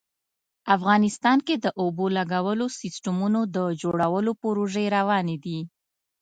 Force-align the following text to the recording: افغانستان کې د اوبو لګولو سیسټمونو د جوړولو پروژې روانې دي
افغانستان 0.75 1.37
کې 1.47 1.55
د 1.59 1.65
اوبو 1.81 2.05
لګولو 2.17 2.65
سیسټمونو 2.79 3.39
د 3.55 3.57
جوړولو 3.81 4.31
پروژې 4.41 4.85
روانې 4.97 5.37
دي 5.45 5.59